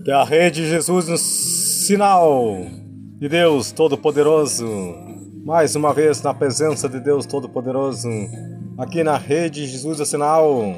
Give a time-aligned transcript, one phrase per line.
[0.00, 2.56] Que a rede Jesus no sinal
[3.18, 4.66] de Deus Todo-Poderoso.
[5.44, 8.08] Mais uma vez na presença de Deus Todo-Poderoso.
[8.78, 10.76] Aqui na rede Jesus o sinal.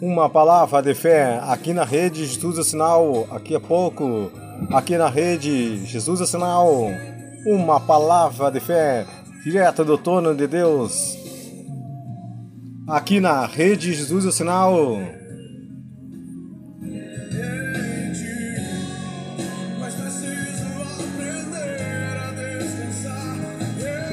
[0.00, 3.28] Uma palavra de fé aqui na rede Jesus o sinal.
[3.30, 4.32] Aqui a pouco.
[4.70, 6.88] Aqui na rede Jesus o sinal.
[7.46, 9.06] Uma palavra de fé
[9.44, 11.14] direto do trono de Deus.
[12.88, 14.98] Aqui na rede Jesus o sinal.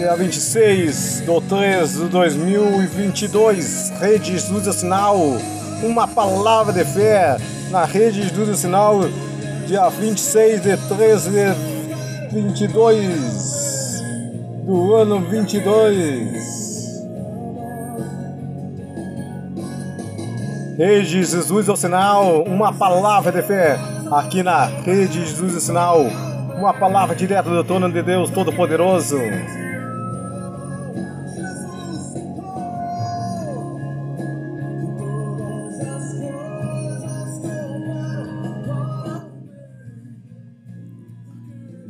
[0.01, 5.15] Dia 26 do 3 de 2022, Rede Jesus é Sinal,
[5.83, 7.37] uma palavra de fé
[7.69, 9.01] na Rede Jesus é Sinal,
[9.67, 11.53] dia 26 de 13 de
[12.33, 14.01] 22
[14.65, 17.03] do ano 22.
[20.79, 23.77] Rede Jesus é o sinal, uma palavra de fé
[24.11, 25.99] aqui na Rede Jesus é o sinal,
[26.57, 29.19] uma palavra direta do trono de Deus Todo-Poderoso.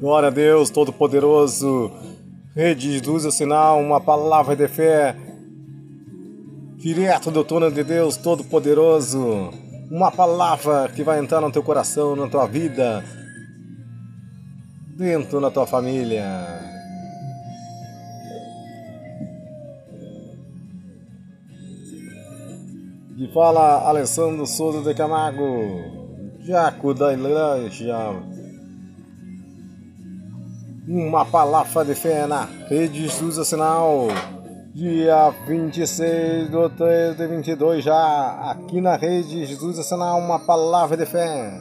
[0.01, 1.91] Glória a Deus Todo-Poderoso.
[2.56, 5.16] Rede de luz e sinal, uma palavra de fé.
[6.75, 9.51] Direto do trono de Deus Todo-Poderoso.
[9.91, 13.06] Uma palavra que vai entrar no teu coração, na tua vida,
[14.97, 16.25] dentro da tua família.
[23.19, 25.45] E fala Alessandro Souza de Camargo,
[26.40, 28.31] Jaco da Igreja
[30.91, 34.07] uma palavra de fé na Rede Jesus Sinal.
[34.74, 41.06] Dia 26 do 3 de 22 já aqui na Rede Jesus Sinal, uma palavra de
[41.06, 41.59] fé.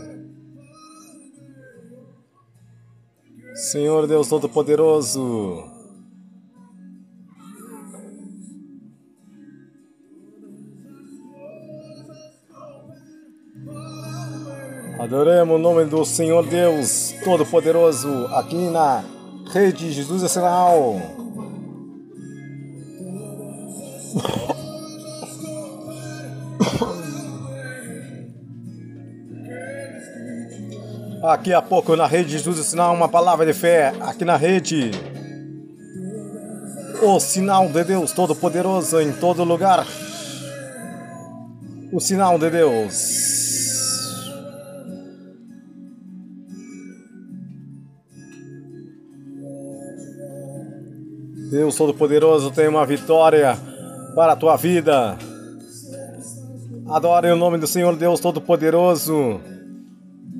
[3.54, 5.64] Senhor Deus Todo-Poderoso,
[14.98, 19.02] Adoremos o nome do Senhor Deus Todo-Poderoso aqui na
[19.52, 21.02] Rede Jesus Nacional.
[31.24, 34.92] Aqui a pouco na Rede Jesus Nacional, uma palavra de fé aqui na rede.
[37.03, 39.84] O sinal de Deus Todo-Poderoso em todo lugar.
[41.92, 43.40] O sinal de Deus.
[51.50, 53.58] Deus Todo-Poderoso tem uma vitória
[54.14, 55.18] para a tua vida.
[56.88, 59.41] Adore o nome do Senhor Deus Todo-Poderoso.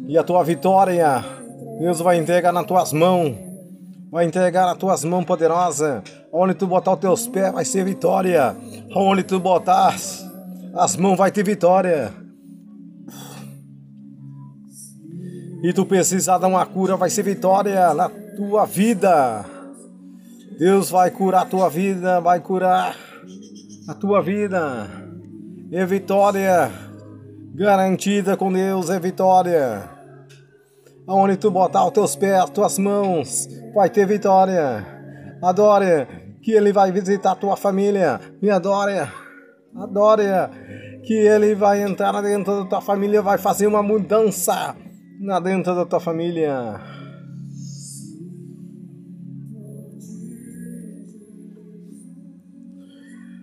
[0.06, 1.24] E a tua vitória,
[1.80, 3.34] Deus vai entregar nas tuas mãos.
[4.08, 6.00] Vai entregar nas tuas mãos poderosas.
[6.32, 8.54] Onde tu botar os teus pés vai ser vitória.
[8.94, 9.96] Onde tu botar
[10.76, 12.12] as mãos vai ter vitória.
[15.64, 19.59] E tu precisar dar uma cura, vai ser vitória na tua vida.
[20.60, 22.94] Deus vai curar a tua vida, vai curar
[23.88, 24.86] a tua vida.
[25.72, 26.70] É vitória
[27.54, 29.88] garantida com Deus, é vitória.
[31.08, 34.86] Aonde tu botar os teus pés, tuas mãos, vai ter vitória.
[35.42, 36.06] Adore
[36.42, 38.20] que Ele vai visitar a tua família.
[38.42, 39.08] Me adore,
[39.74, 40.24] adore
[41.04, 44.76] que Ele vai entrar dentro da tua família, vai fazer uma mudança
[45.22, 47.00] na dentro da tua família.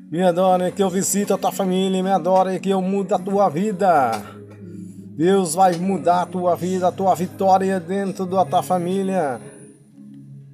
[0.10, 3.50] Me adore que eu visito a tua família, me adore que eu mudo a tua
[3.50, 4.12] vida.
[5.18, 9.42] Deus vai mudar a tua vida, a tua vitória dentro da tua família.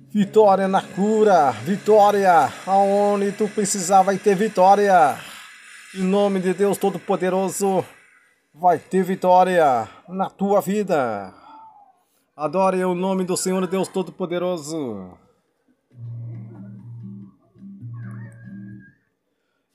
[0.09, 5.19] Vitória na cura, vitória aonde tu precisar vai ter vitória.
[5.95, 7.85] Em nome de Deus Todo-Poderoso,
[8.55, 11.31] vai ter vitória na tua vida.
[12.35, 15.22] Adore o nome do Senhor Deus Todo-Poderoso.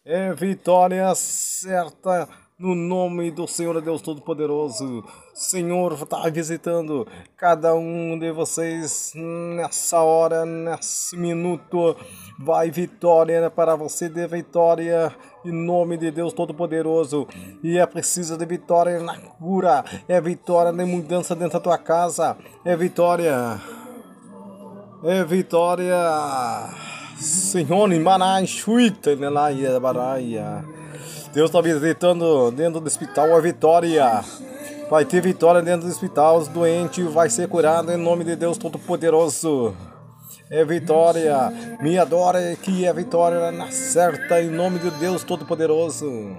[0.09, 2.27] É vitória certa
[2.59, 5.05] no nome do Senhor Deus Todo-Poderoso.
[5.35, 7.07] Senhor, está visitando
[7.37, 11.95] cada um de vocês nessa hora, nesse minuto.
[12.39, 15.15] Vai vitória para você, de vitória
[15.45, 17.29] em nome de Deus Todo-Poderoso.
[17.63, 22.35] E é preciso de vitória na cura, é vitória na mudança dentro da tua casa,
[22.65, 23.61] é vitória.
[25.05, 25.95] É vitória.
[27.21, 30.65] Senhor, Manai, Chuita, Nelaia, Baraia.
[31.35, 34.25] Deus está visitando dentro do hospital a vitória.
[34.89, 38.57] vai ter vitória dentro do hospital, os doentes vai ser curado em nome de Deus
[38.57, 39.75] Todo-Poderoso.
[40.49, 46.37] É vitória, me adora que é vitória na certa em nome de Deus Todo-Poderoso.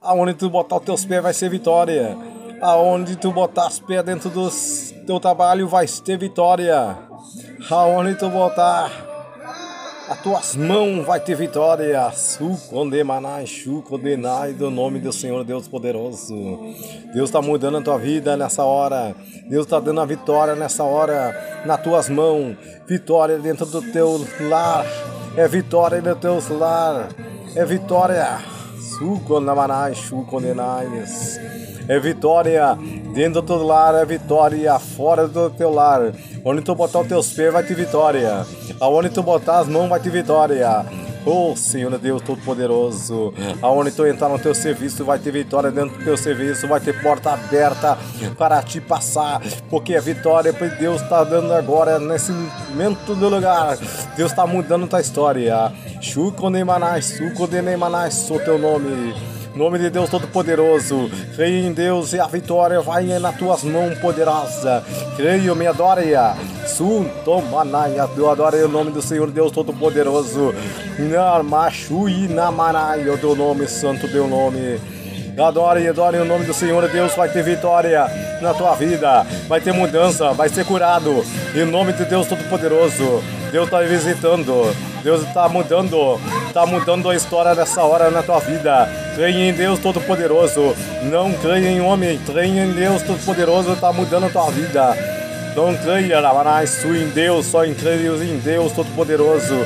[0.00, 2.37] Aonde tu botar os teus pés vai ser vitória.
[2.60, 4.50] Aonde tu botar os pés dentro do
[5.06, 6.96] teu trabalho vai ter vitória.
[7.70, 8.90] Aonde tu botar
[10.08, 12.10] as tuas mãos vai ter vitória.
[12.12, 16.34] Su condemanai, chu condenai, do nome do Senhor Deus poderoso.
[17.12, 19.14] Deus está mudando a tua vida nessa hora.
[19.48, 22.56] Deus está dando a vitória nessa hora nas tuas mãos.
[22.86, 24.86] Vitória dentro do teu lar.
[25.36, 27.08] É vitória no teu lar.
[27.54, 28.38] É vitória.
[28.80, 30.86] Su condemanai, chu condenai.
[31.88, 32.76] É vitória
[33.14, 36.12] dentro do teu lar, é vitória fora do teu lar.
[36.44, 38.46] Onde tu botar os teus pés vai ter vitória.
[38.78, 40.84] Aonde tu botar as mãos vai ter vitória.
[41.24, 46.04] Oh Senhor Deus Todo-Poderoso, aonde tu entrar no teu serviço vai ter vitória dentro do
[46.04, 47.98] teu serviço, vai ter porta aberta
[48.38, 53.76] para te passar, porque a vitória que Deus está dando agora nesse momento do lugar.
[54.16, 55.72] Deus está mudando tua história.
[56.00, 62.12] Chuco Neymanai, Suco de Neymanai, sou teu nome nome de Deus Todo-Poderoso, creio em Deus
[62.12, 64.84] e a vitória vai nas tuas mãos poderosa.
[65.16, 66.36] Creio, me adora.
[66.64, 70.54] Suntomanaya, eu adoro o nome do Senhor Deus Todo-Poderoso.
[70.96, 74.80] Narmashui Namanai, o teu nome, santo teu nome.
[75.36, 78.06] Adore, adore o nome do Senhor Deus, vai ter vitória
[78.40, 81.24] na tua vida, vai ter mudança, vai ser curado.
[81.52, 84.72] Em nome de Deus Todo-Poderoso, Deus está visitando.
[85.02, 89.07] Deus está mudando, está mudando a história dessa hora na tua vida.
[89.18, 90.76] Creia em Deus Todo-Poderoso,
[91.10, 94.96] não creia em homem, creia em Deus Todo-Poderoso, está mudando a tua vida.
[95.56, 99.56] Não creia, mas em Deus, só em creia em Deus Todo-Poderoso.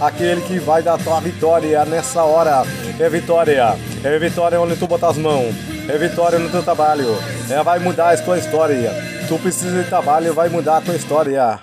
[0.00, 2.62] Aquele que vai dar a tua vitória nessa hora
[3.00, 5.56] é vitória, é vitória onde tu botar as mãos,
[5.88, 7.18] é vitória no teu trabalho,
[7.50, 8.92] é, vai mudar a tua história.
[9.26, 11.58] Tu precisa de trabalho, vai mudar a tua história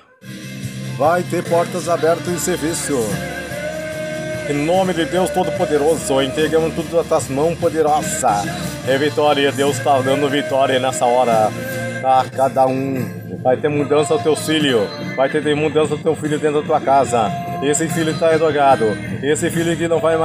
[0.98, 2.98] vai ter portas abertas em serviço.
[4.50, 8.24] Em nome de Deus Todo-Poderoso, entregamos tudo das tuas mãos poderosas.
[8.88, 11.52] É vitória, Deus está dando vitória nessa hora
[12.04, 13.06] a cada um.
[13.44, 16.80] Vai ter mudança ao teu filho, vai ter mudança ao teu filho dentro da tua
[16.80, 17.30] casa.
[17.62, 18.86] Esse filho está drogado,
[19.22, 20.16] esse filho que não vai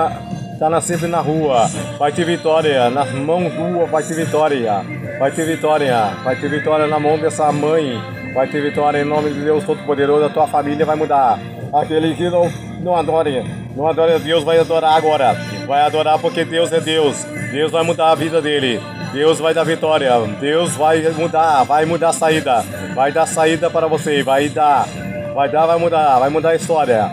[0.59, 4.85] tá sempre na rua, vai ter vitória, nas mãos tuas vai ter vitória,
[5.19, 8.01] vai ter vitória, vai ter vitória na mão dessa mãe
[8.33, 11.39] vai ter vitória em nome de Deus Todo-Poderoso, a tua família vai mudar.
[11.73, 15.35] Aquele que não, não adora, não adora Deus, vai adorar agora.
[15.67, 17.25] Vai adorar porque Deus é Deus.
[17.51, 18.81] Deus vai mudar a vida dele.
[19.13, 20.13] Deus vai dar vitória.
[20.41, 22.63] Deus vai mudar, vai mudar a saída.
[22.95, 24.87] Vai dar saída para você, vai dar.
[25.35, 27.11] Vai dar, vai mudar, vai mudar a história.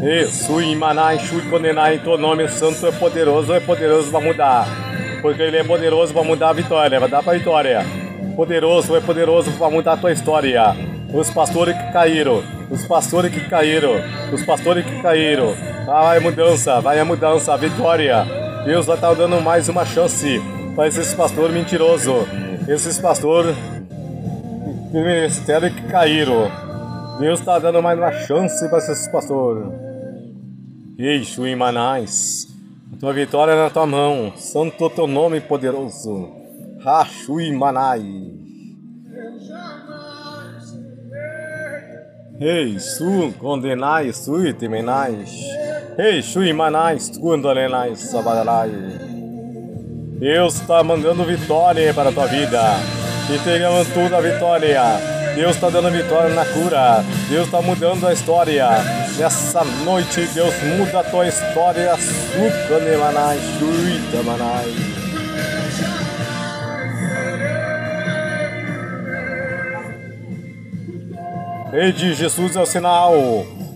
[0.00, 4.66] Isso, Enxu, Condenar, em teu nome santo é poderoso, é poderoso para mudar.
[5.20, 9.00] Porque ele é poderoso para mudar a vitória, vai dar para a vitória poderoso, é
[9.00, 10.76] poderoso para mudar a tua história.
[11.12, 13.94] Os pastores que caíram, os pastores que caíram,
[14.32, 15.54] os pastores que caíram.
[15.88, 18.26] Ah, vai mudança, vai a mudança, a vitória.
[18.64, 20.40] Deus vai estar dando mais uma chance
[20.76, 22.26] para esses pastores mentirosos,
[22.68, 23.56] esses pastores
[24.92, 26.50] ministério que caíram.
[27.18, 29.64] Deus está dando mais uma chance para esses pastores.
[30.98, 32.48] Eixo em Manais,
[32.92, 36.28] a tua vitória é na tua mão, santo teu nome poderoso.
[36.80, 38.37] Rashui Manai.
[42.40, 45.28] Ei, su condenai, sui temenais.
[45.98, 48.70] Ei, shui manais, condenai, sabarai.
[50.20, 52.62] Deus está mandando vitória para a tua vida.
[53.28, 54.82] Entregamos tudo a vitória.
[55.34, 57.04] Deus está dando vitória na cura.
[57.28, 58.68] Deus está mudando a história.
[59.18, 61.96] Nessa noite, Deus muda a tua história.
[61.96, 64.98] Su condenai, sui temenais.
[71.70, 73.12] Rede Jesus é o sinal,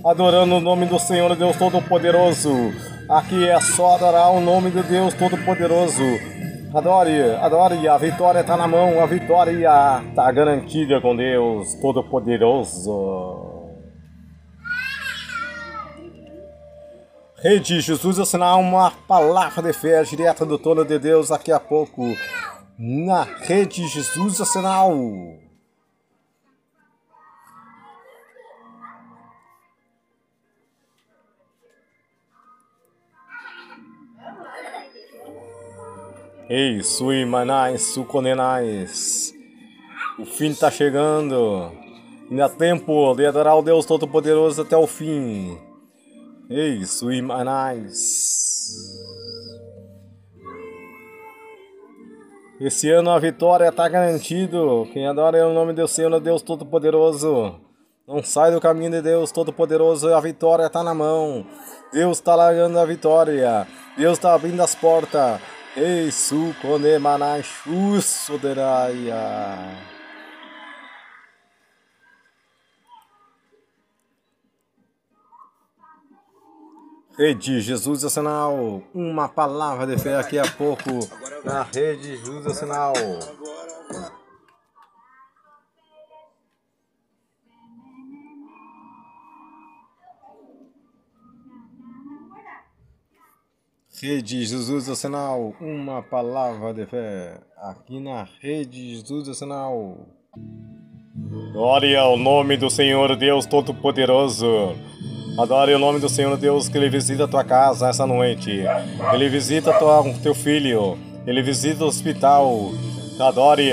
[0.02, 2.50] adorando o nome do Senhor Deus Todo-Poderoso.
[3.06, 6.02] Aqui é só adorar o nome de Deus Todo-Poderoso.
[6.74, 9.52] Adore, adore, a vitória está na mão, a vitória
[10.08, 13.60] está garantida com Deus Todo-Poderoso.
[17.42, 21.52] Rede Jesus é o sinal, uma palavra de fé direta do trono de Deus daqui
[21.52, 22.16] a pouco.
[22.78, 24.44] Na Rede Jesus é
[36.48, 39.32] Ei, sui manais, suconenais.
[40.18, 41.70] O fim está chegando.
[42.30, 45.58] Ainda há tempo de adorar o Deus Todo-Poderoso até o fim.
[46.50, 48.80] Ei, Suimanais.
[52.60, 54.86] Esse ano a vitória está garantido.
[54.92, 57.60] Quem adora é o nome do Senhor, Deus Todo-Poderoso.
[58.06, 61.46] Não sai do caminho de Deus Todo-Poderoso, a vitória está na mão.
[61.92, 63.66] Deus está largando a vitória.
[63.96, 65.40] Deus está abrindo as portas.
[65.74, 67.42] Ei, su condemanai,
[68.02, 69.56] suderaia.
[77.16, 81.08] Rede Jesus é sinal, uma palavra de fé aqui a pouco
[81.42, 82.92] na Rede Jesus é sinal.
[94.02, 99.96] Rede Jesus sinal, uma palavra de fé aqui na Rede Jesus sinal.
[101.52, 104.74] Glória ao nome do Senhor Deus Todo-Poderoso.
[105.38, 108.64] Adore o nome do Senhor Deus que Ele visita a tua casa essa noite.
[109.14, 110.98] Ele visita tua, teu filho.
[111.24, 112.72] Ele visita o hospital.
[113.20, 113.70] Adore.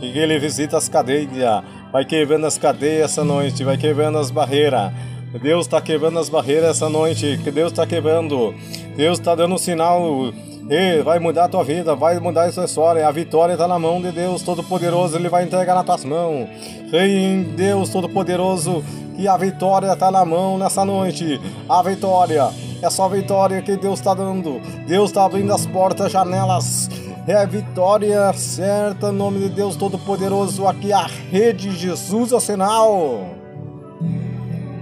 [0.00, 1.62] E Ele visita as cadeias.
[1.92, 3.62] Vai quebrando as cadeias essa noite.
[3.64, 4.94] Vai quebrando as barreiras.
[5.42, 7.38] Deus está quebrando as barreiras essa noite.
[7.42, 8.54] Que Deus está quebrando.
[8.96, 10.32] Deus está dando um sinal.
[10.70, 13.06] E vai mudar a tua vida, vai mudar a sua história.
[13.06, 15.16] A vitória está na mão de Deus Todo-Poderoso.
[15.16, 16.46] Ele vai entregar nas tuas mãos.
[16.90, 18.82] Rei Deus Todo-Poderoso,
[19.18, 21.40] e a vitória está na mão nessa noite.
[21.68, 22.48] A vitória
[22.80, 24.60] é só vitória que Deus está dando.
[24.86, 26.88] Deus está abrindo as portas, janelas.
[27.26, 30.66] É a vitória certa, em nome de Deus Todo-Poderoso.
[30.66, 33.37] Aqui a rede Jesus é o sinal.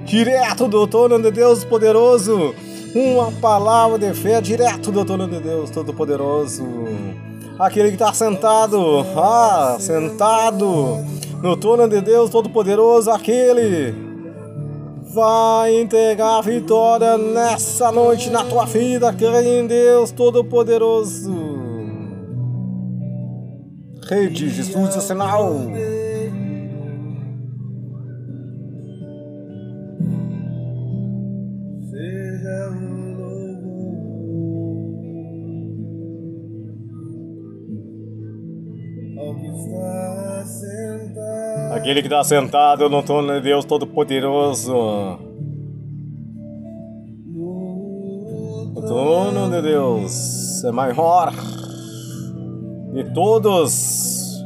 [0.06, 2.54] Direto do trono de Deus Poderoso.
[2.94, 6.64] Uma palavra de fé direto do trono de Deus Todo-Poderoso.
[7.58, 11.04] Aquele que está sentado, ah, sentado
[11.42, 13.94] no trono de Deus Todo-Poderoso, aquele
[15.12, 21.34] vai entregar a vitória nessa noite na tua vida, creia em Deus Todo-Poderoso.
[24.08, 25.52] Rei de Jesus, o sinal.
[41.86, 44.74] Aquele que está sentado no trono de Deus Todo-Poderoso.
[48.74, 51.32] O trono de Deus é maior
[52.92, 54.42] de todos.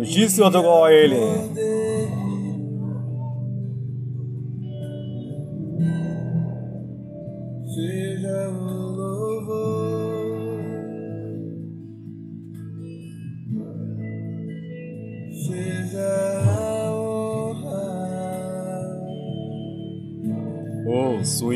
[0.00, 1.20] Disse outro igual a ele.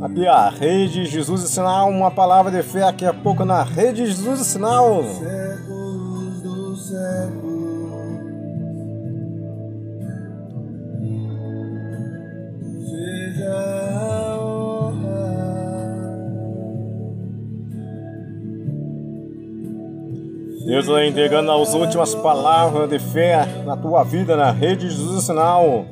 [0.00, 4.06] Aqui a rede Jesus e sinal, uma palavra de fé aqui a pouco na rede
[4.06, 5.02] Jesus e sinal.
[20.74, 25.24] Deus está entregando as últimas palavras de fé na tua vida, na rede de Jesus
[25.24, 25.84] Sinal.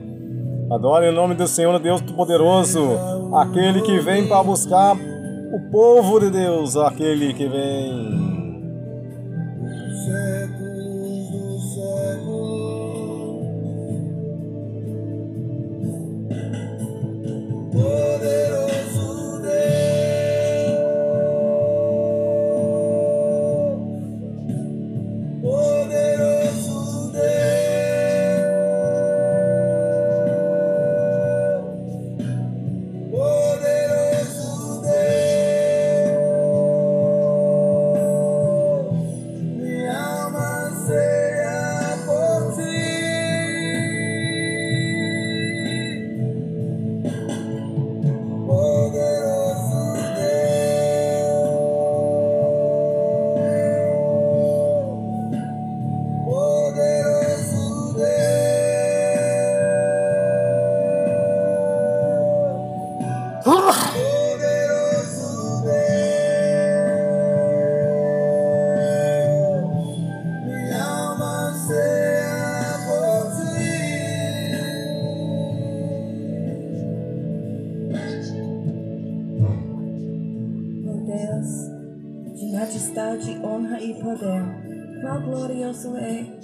[0.73, 2.99] Adore o nome do Senhor, Deus Todo-Poderoso,
[3.33, 8.32] aquele que vem para buscar o povo de Deus, aquele que vem.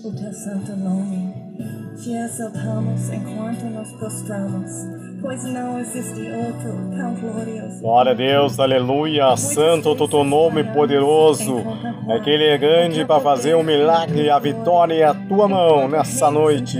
[0.09, 1.35] O teu santo nome.
[1.97, 4.71] Te exaltamos enquanto nos prostramos,
[5.21, 7.81] pois não existe outro tão glorioso.
[7.81, 11.57] Glória a Deus, aleluia, santo o teu nome poderoso.
[12.09, 15.89] É que Ele é grande para fazer um milagre, a vitória é a tua mão
[15.89, 16.79] nessa noite.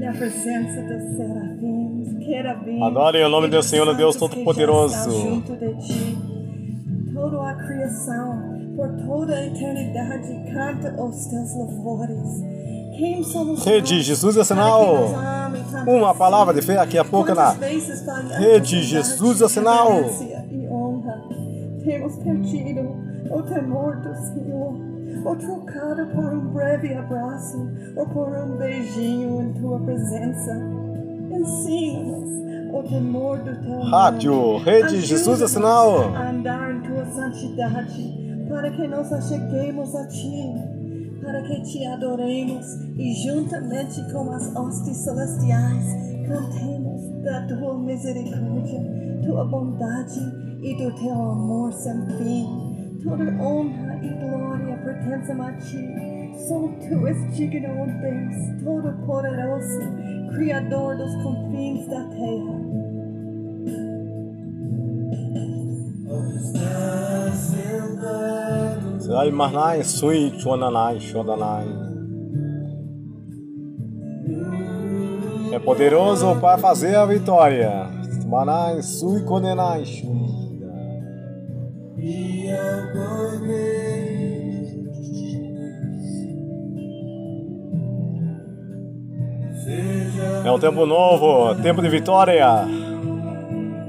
[0.00, 5.10] Na presença dos serafins, querubins, Adore o nome do Senhor, Deus Todo-Poderoso.
[5.10, 6.18] junto de ti.
[7.12, 8.49] Toda a criação,
[8.80, 12.42] por toda a eternidade, canta os teus louvores.
[12.96, 14.84] Quem somos Rede Jesus é para sinal.
[14.86, 17.50] que nos ame tanto Uma palavra de fé aqui a pouco na
[18.38, 19.92] Rede Jesus é sinal.
[19.92, 21.22] reverência e honra?
[21.84, 22.80] Temos perdido
[23.30, 24.74] o temor do Senhor,
[25.26, 27.58] ou trocado por um breve abraço,
[27.96, 30.52] ou por um beijinho em tua presença.
[31.30, 34.64] Ensina-nos o temor do teu Rádio nome.
[34.64, 36.14] Rede Jesus é sinal.
[36.14, 38.19] andar em tua santidade,
[38.50, 40.52] para que nos acheguemos a ti,
[41.22, 42.66] para que te adoremos
[42.98, 45.84] e juntamente com as hostes celestiais
[46.26, 50.20] cantemos da tua misericórdia, tua bondade
[50.62, 52.98] e do teu amor sem fim.
[53.04, 56.10] Toda honra e glória pertencem a ti.
[56.48, 59.80] Só tu és digno, ó Deus, todo-poderoso,
[60.34, 62.89] Criador dos confins da terra.
[69.10, 71.66] Sai Marnai, Sui, Chonanai, Shodanai.
[75.50, 77.90] É poderoso para fazer a vitória.
[78.24, 80.10] Manai, Sui, Konenai, Shui.
[90.44, 92.46] É um tempo novo, tempo de vitória.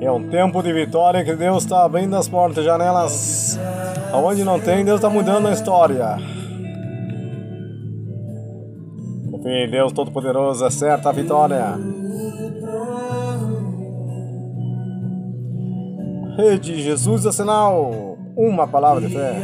[0.01, 3.59] É um tempo de vitória que Deus está abrindo as portas, janelas.
[4.11, 6.17] Aonde não tem, Deus está mudando a história.
[9.29, 11.77] Confie em Deus Todo-Poderoso, é certa a vitória.
[16.35, 18.17] Rede Jesus é sinal.
[18.35, 19.35] Uma palavra de fé.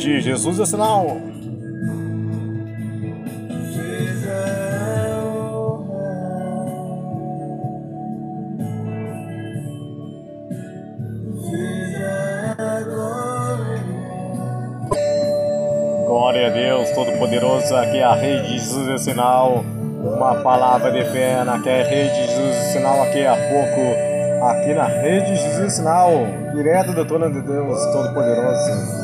[0.00, 1.20] Rede Jesus é sinal.
[16.06, 19.62] Glória a Deus Todo-Poderoso, aqui é a Rede Jesus é sinal.
[20.02, 24.46] Uma palavra de fé é Rede Jesus é sinal aqui a pouco.
[24.46, 26.10] Aqui na Rede Jesus é sinal,
[26.54, 28.99] direto do trono de Deus Todo-Poderoso.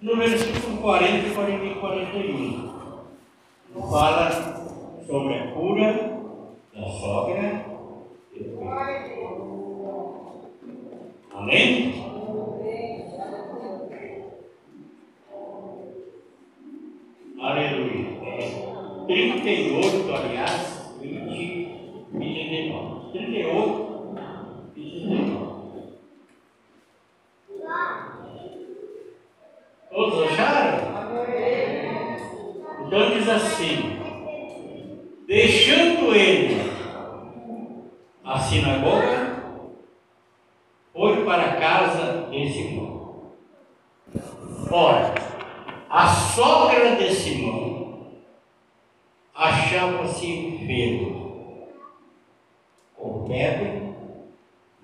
[0.00, 2.70] No versículo 40, 40 e 41.
[3.90, 4.30] Fala
[5.04, 5.92] sobre a cura
[6.72, 7.64] da sogra.
[11.32, 12.04] Amém?
[17.40, 18.18] Aleluia.
[18.24, 21.28] É 38, aliás, 20
[32.88, 33.98] e diz assim:
[35.26, 36.70] deixando ele
[38.24, 39.42] a sinagoga,
[40.92, 43.32] foi para a casa de Simão.
[44.70, 45.14] Ora,
[45.90, 48.06] a sogra de Simão
[49.34, 51.28] achava-se enferma,
[52.96, 53.94] com febre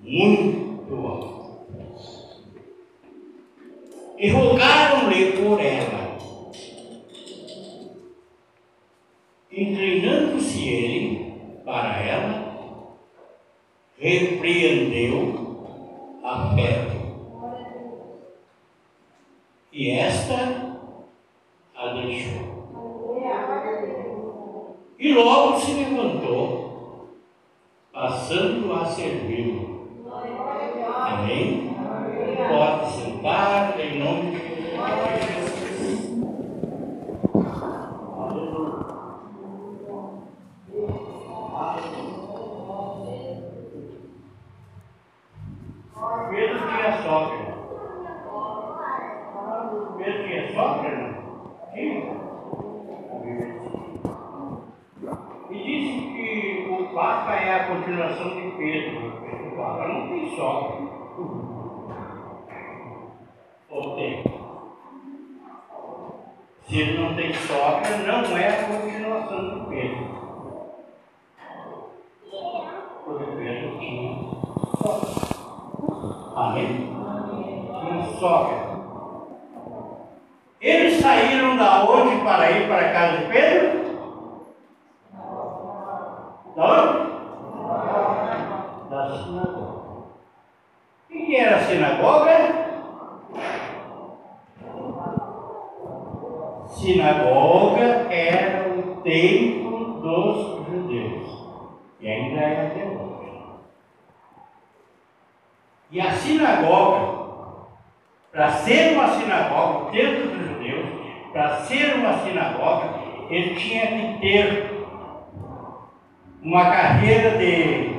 [0.01, 1.35] muito alta.
[4.17, 6.05] E rogaram-lhe por ela.
[9.57, 12.97] Inclinando-se ele para ela,
[13.99, 15.65] repreendeu
[16.25, 17.01] a febre.
[19.73, 20.81] E esta
[21.77, 22.55] a deixou.
[24.99, 27.11] E logo se levantou,
[27.93, 29.89] passando a servi-lo.
[30.97, 31.75] Amém?
[32.49, 34.39] Pode sentar em nome de
[35.27, 36.11] Jesus.
[45.97, 46.74] Aleluia.
[50.05, 51.15] Pedro tinha sogra, não?
[51.73, 52.13] Tinha.
[53.11, 53.75] A Bíblia diz.
[55.51, 59.09] E disse que o Papa é a continuação de Pedro.
[59.09, 60.77] O Papa não tem sogra.
[63.71, 64.25] Ou tem?
[66.69, 70.05] Se ele não tem sogra, não é a continuação de Pedro.
[73.05, 74.19] Porque Pedro tinha
[74.83, 75.25] sogra.
[76.37, 76.91] Amém?
[77.81, 78.65] Tinha sogra.
[80.61, 81.01] Eles
[81.57, 83.85] da onde para ir para a casa de Pedro?
[86.57, 87.05] Da onde?
[88.91, 90.05] Da sinagoga.
[91.11, 92.65] O que era a sinagoga?
[96.69, 101.45] Sinagoga era o templo dos judeus.
[102.01, 103.05] E ainda é até hoje.
[105.91, 107.25] E a sinagoga,
[108.33, 110.54] para ser uma sinagoga, o templo dos
[111.35, 112.95] para ser uma sinagoga,
[113.29, 114.87] ele tinha que ter
[116.41, 117.93] uma carreira de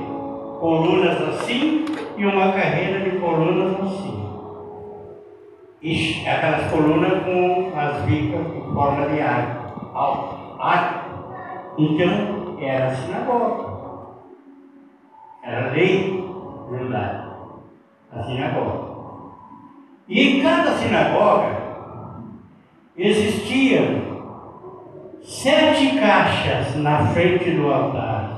[0.58, 4.26] colunas assim e uma carreira de colunas assim.
[5.82, 9.66] E aquelas colunas com as vicas em forma de arco.
[11.78, 13.76] Então, era a sinagoga.
[15.44, 16.26] Era a lei
[16.70, 17.34] judaica,
[18.14, 18.96] a sinagoga.
[20.08, 21.55] E em cada sinagoga
[25.46, 28.32] sete caixas na frente do altar.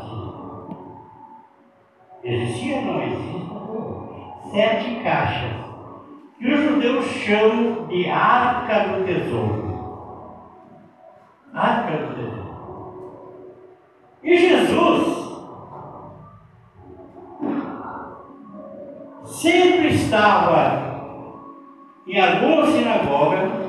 [2.22, 4.52] Existia ou não existe?
[4.52, 5.54] Sete caixas.
[6.38, 10.28] Que os judeus chamam de arca do tesouro.
[11.54, 12.48] Arca do tesouro.
[14.22, 15.18] E Jesus
[19.24, 20.98] sempre estava
[22.06, 23.67] em alguma sinagoga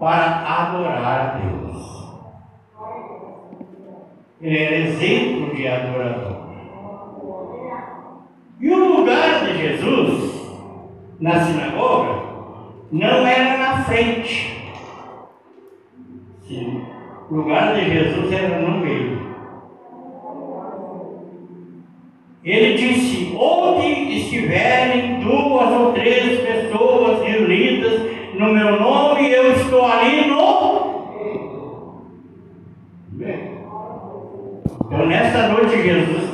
[0.00, 2.00] para adorar a Deus.
[4.40, 6.40] Ele era exemplo de adorador.
[8.58, 10.40] E o lugar de Jesus
[11.20, 12.22] na sinagoga
[12.90, 14.72] não era na frente.
[16.48, 16.82] Sim.
[17.30, 19.20] O lugar de Jesus era no meio.
[22.42, 30.26] Ele disse: Onde estiverem duas ou três pessoas reunidas no meu nome, eu estou ali
[30.28, 30.80] no.
[34.86, 36.29] Então, nesta noite, Jesus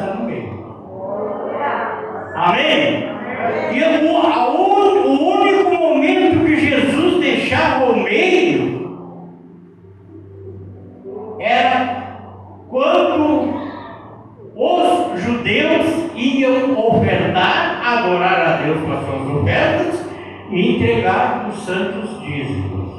[21.67, 22.95] santos dízimos.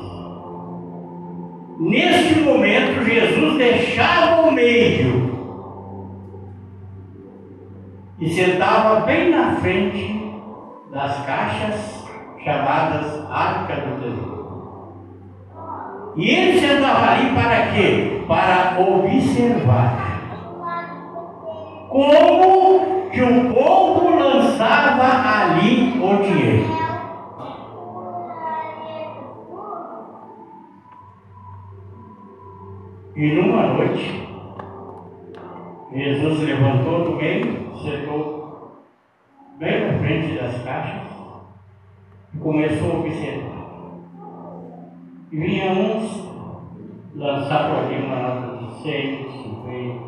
[1.80, 5.38] Neste momento, Jesus deixava o meio
[8.20, 10.22] e sentava bem na frente
[10.92, 12.06] das caixas
[12.44, 14.38] chamadas Arca do Tesouro.
[16.18, 18.24] E ele sentava ali para quê?
[18.28, 20.08] Para observar
[21.90, 26.77] como que o povo lançava ali o dinheiro.
[33.18, 34.28] E numa noite,
[35.92, 38.84] Jesus levantou do meio, sentou
[39.58, 41.18] bem na frente das caixas
[42.32, 43.58] e começou a observar.
[45.32, 46.28] E vinha uns
[47.16, 50.00] lançar por ali uma nota de 100, 50,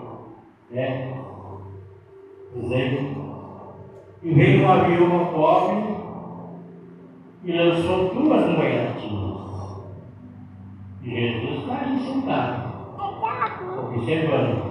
[0.69, 1.19] né?
[2.55, 3.19] Dizendo.
[4.21, 5.95] E veio uma viúva pobre
[7.43, 9.39] e lançou duas moedinhas.
[11.01, 12.68] Jesus está ali sentado,
[13.77, 14.69] observando.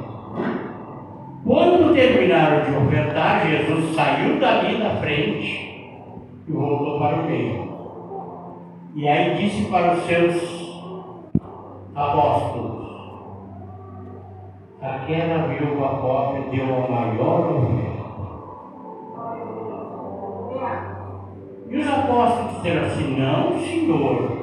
[1.44, 5.68] Quando terminaram de ofertar, Jesus saiu dali da frente
[6.46, 7.68] e voltou para o meio.
[8.94, 10.34] E aí disse para os seus
[11.94, 12.88] apóstolos:
[14.82, 17.98] Aquela viúva pobre deu a maior oferta.
[21.70, 24.37] E os apóstolos disseram assim: Não, Senhor.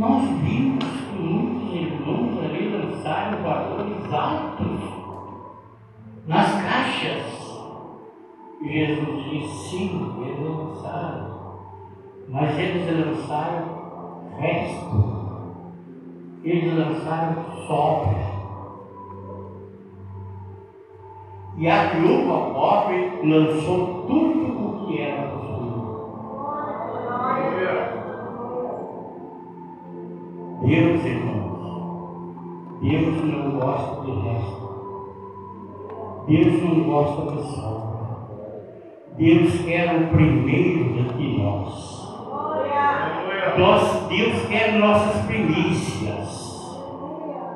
[0.00, 4.80] Nós vimos que muitos irmãos ali lançaram valores altos
[6.26, 7.60] nas caixas.
[8.62, 11.36] Jesus disse: Sim, eles lançaram.
[12.30, 15.72] Mas eles lançaram resto.
[16.44, 18.20] Eles lançaram sobra.
[21.58, 25.60] E a viúva pobre lançou tudo o que era possuído.
[30.70, 34.60] Deus, irmãos, Deus não gosta de resto.
[36.28, 38.00] Deus não gosta de sobra.
[39.18, 42.06] Deus quer o primeiro de nós.
[43.58, 44.08] nós.
[44.08, 46.40] Deus quer nossas primícias.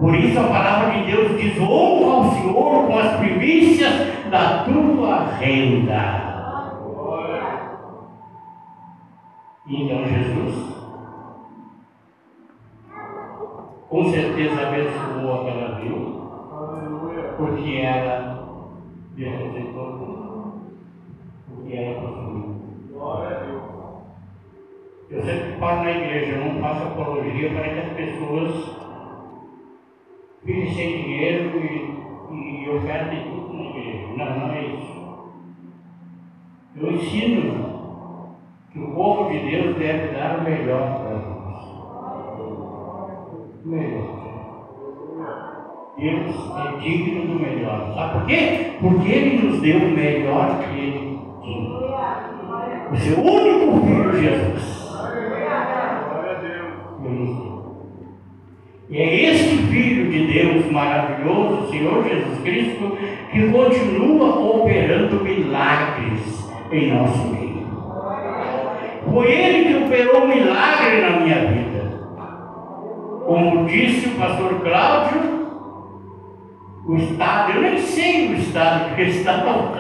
[0.01, 5.25] Por isso a palavra de Deus diz: honra ao Senhor com as primícias da tua
[5.39, 6.35] renda.
[9.69, 10.64] Então Jesus,
[14.05, 18.75] com certeza abençoou aquela viúva, porque ela
[19.17, 20.63] representou tudo,
[21.49, 22.45] porque ela possuía.
[25.11, 28.77] Eu sempre falo na igreja, eu não faço apologia para que as pessoas
[30.45, 34.07] fique sem dinheiro e, e oferte tudo na igreja.
[34.17, 35.33] Não, não é isso.
[36.77, 38.37] Eu ensino
[38.71, 41.34] que o povo de Deus deve dar o melhor para
[43.65, 44.25] melhor.
[45.97, 47.95] Deus é digno do melhor.
[47.95, 48.73] Sabe por quê?
[48.81, 51.85] Porque Ele nos deu o melhor que Ele tinha.
[52.91, 54.85] O seu único filho, Jesus.
[58.95, 62.97] E é este Filho de Deus maravilhoso, Senhor Jesus Cristo,
[63.33, 67.67] que continua operando milagres em nosso meio.
[69.11, 71.74] Foi Ele que operou milagre na minha vida.
[73.25, 75.35] Como disse o pastor Cláudio,
[76.87, 79.73] o Estado, eu nem sei o Estado, porque estavam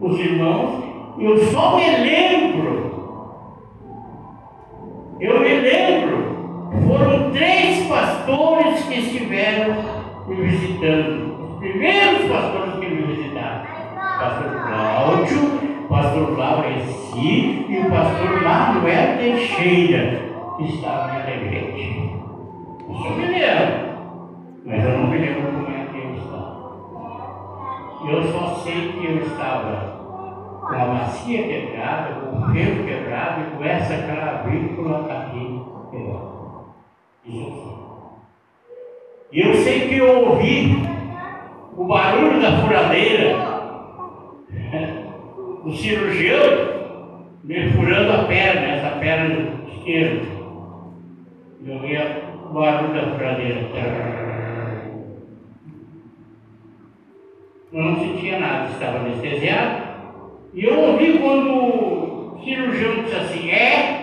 [0.00, 0.84] os irmãos,
[1.18, 2.90] eu só me lembro,
[5.20, 6.30] eu me lembro
[6.86, 9.74] foram três pastores que estiveram
[10.26, 11.40] me visitando.
[11.44, 13.62] Os primeiros pastores que me visitaram.
[13.94, 20.22] Pastor Cláudio, pastor Laureci e o pastor Manuel Teixeira,
[20.56, 22.19] que estavam na igreja.
[22.90, 23.90] Isso me lembro.
[24.64, 26.50] Mas eu não me lembro como é que eu estava.
[28.08, 33.56] Eu só sei que eu estava com a bacia quebrada, com o ferro quebrado e
[33.56, 36.30] com essa clavícula aqui quebrada.
[39.32, 40.82] E eu sei que eu ouvi
[41.76, 43.36] o barulho da furadeira
[45.62, 46.80] do cirurgião
[47.44, 50.26] me furando a perna, essa perna esquerda.
[51.64, 51.96] Eu ouvi
[52.52, 53.70] da furadeira.
[57.72, 59.90] Eu não sentia nada, estava anestesiado.
[60.52, 64.00] E eu ouvi quando o cirurgião disse assim, é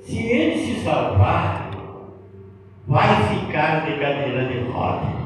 [0.00, 1.70] se ele se salvar,
[2.88, 5.22] vai ficar de cadeira de roda.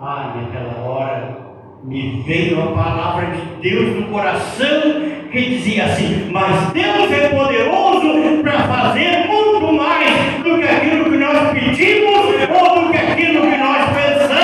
[0.00, 1.38] Ah, naquela hora
[1.82, 8.42] me veio a palavra de Deus no coração que dizia assim: Mas Deus é poderoso
[8.42, 13.56] para fazer muito mais do que aquilo que nós pedimos ou do que aquilo que
[13.56, 14.38] nós pensamos.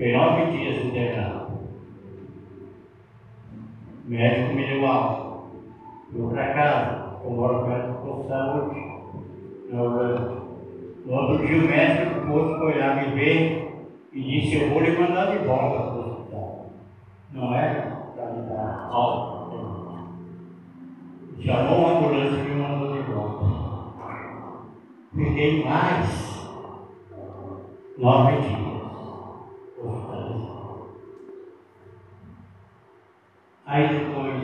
[0.00, 1.60] Fiquei nove dias internado.
[4.06, 5.30] O médico me deu alta.
[6.10, 7.20] Fui para casa.
[7.22, 8.80] Eu moro perto do saúde.
[11.04, 14.80] No outro dia o médico do posto foi lá me ver e disse, eu vou
[14.80, 16.00] lhe mandar de volta para
[18.32, 19.40] o alta.
[21.40, 23.44] Chamou uma ambulância e me mandou de volta.
[25.14, 26.48] Fiquei mais
[27.98, 28.70] nove dias.
[33.66, 34.42] Aí depois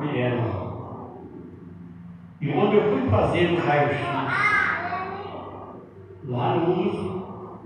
[0.00, 0.66] me deram.
[2.40, 4.00] E quando eu fui fazer o raio-x,
[6.24, 7.58] lá no uso,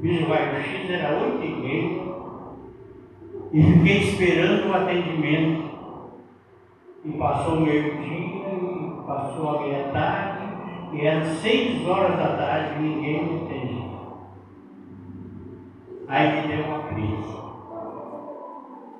[0.00, 2.11] fiz o raio-x, era oito e meia,
[3.52, 5.72] e fiquei esperando o atendimento.
[7.04, 10.42] E passou o meio-dia, e passou a meia-tarde,
[10.92, 13.92] e eram seis horas da tarde ninguém me atendia.
[16.08, 17.32] Aí me deu uma crise.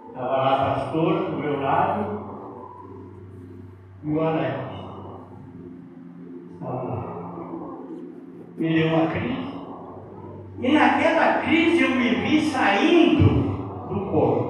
[0.09, 2.23] Estava lá a pastora do meu lado
[4.05, 4.59] e o Alex.
[6.55, 7.79] Estava lá.
[8.57, 9.53] Me deu uma crise.
[10.61, 13.43] E naquela crise eu me vi saindo
[13.89, 14.42] do corpo.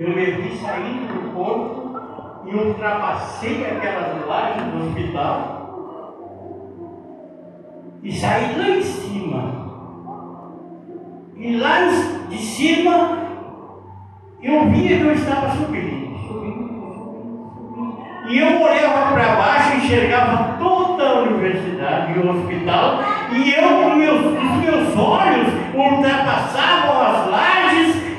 [0.00, 2.00] Eu me vi saindo do corpo
[2.46, 5.60] e ultrapassei aquelas lajes do hospital
[8.02, 9.60] e saí lá em cima.
[11.36, 11.80] E lá
[12.30, 13.18] de cima
[14.42, 16.00] eu via que eu estava subindo.
[18.26, 23.00] E eu olhava para baixo e enxergava toda a universidade e o hospital,
[23.32, 27.59] e eu, meus, os meus olhos ultrapassavam as lajes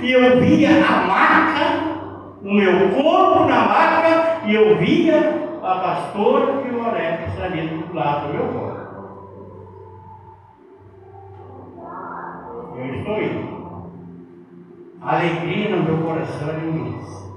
[0.02, 6.62] e eu via a maca, o meu corpo na maca, e eu via a pastora
[6.92, 8.82] Alex ali do lado do meu corpo.
[12.78, 13.62] Eu estou indo.
[15.02, 17.32] A alegria no meu coração era imensa,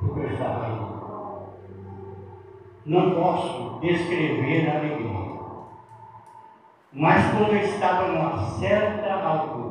[0.00, 0.96] porque eu estava indo.
[2.86, 5.26] Não posso descrever a alegria.
[6.92, 9.65] Mas quando eu estava numa certa altura,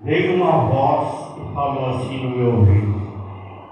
[0.00, 3.00] veio uma voz e falou assim no meu ouvido: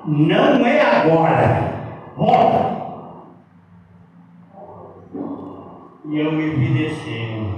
[0.06, 1.74] Não é agora,
[2.16, 2.74] volta.
[6.06, 7.54] E eu me vi descendo,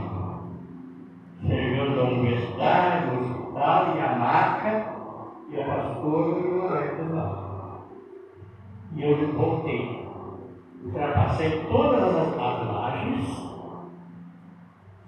[1.46, 4.86] chegando à universidade, ao hospital e a maca,
[5.50, 7.80] e a pastora e o Alex lá.
[8.94, 10.06] E eu voltei.
[10.84, 13.46] Ultrapassei todas as, as lajes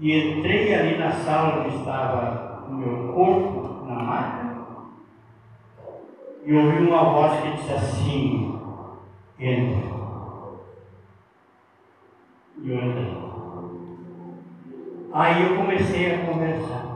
[0.00, 4.48] e entrei ali na sala onde estava o meu corpo na maca
[6.44, 8.58] e ouvi uma voz que disse assim:
[9.38, 9.88] Entra.
[12.62, 13.18] E eu entrei.
[15.12, 16.88] Aí eu comecei a conversar.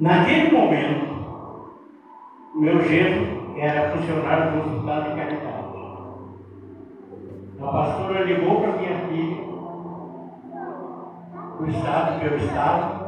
[0.00, 1.74] Naquele momento,
[2.54, 5.64] meu genro era funcionário do hospital de caridade.
[7.60, 9.33] A pastora ligou para minha filha,
[11.64, 13.04] do estado eu estava,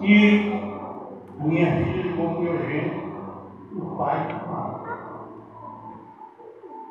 [0.00, 0.52] e
[1.40, 3.06] minha filha ligou para o meu genro,
[3.76, 4.26] o pai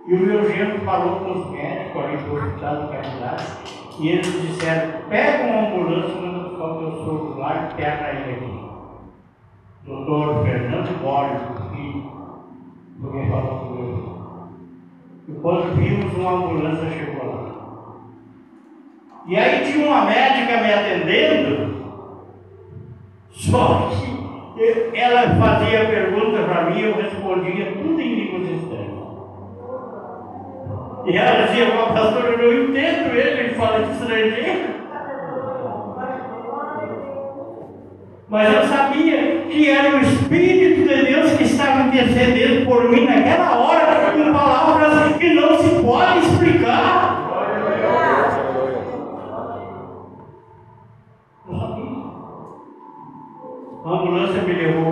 [0.07, 3.45] E o meu genro falou com os médicos ali do hospital de caridade,
[3.99, 8.35] e eles disseram, pega uma ambulância, manda buscar o teu sogro lá e interna ele
[8.35, 8.65] aqui.
[9.85, 11.41] Doutor Fernando Borges,
[11.71, 12.11] filho,
[13.03, 14.15] alguém falou com o filho.
[15.27, 17.54] E quando vimos, uma ambulância chegou lá.
[19.27, 21.75] E aí tinha uma médica me atendendo,
[23.31, 23.89] só
[24.55, 28.95] que ela fazia pergunta para mim, eu respondia tudo em línguas estranhas.
[31.05, 34.75] E ela dizia, pastor, eu não entendo ele, ele fala de estrangeiro.
[38.27, 43.55] Mas eu sabia que era o Espírito de Deus que estava intercedendo por mim naquela
[43.59, 43.64] hora,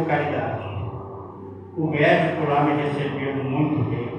[0.05, 0.63] caridade.
[1.77, 4.09] O médico lá me recebeu muito bem,